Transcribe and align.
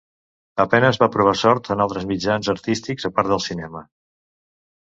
A 0.63 0.65
penes 0.71 0.99
va 1.03 1.09
provar 1.15 1.33
sort 1.41 1.69
en 1.75 1.85
altres 1.85 2.09
mitjans 2.13 2.51
artístics 2.57 3.09
a 3.11 3.15
part 3.19 3.33
del 3.35 3.47
cinema. 3.49 3.85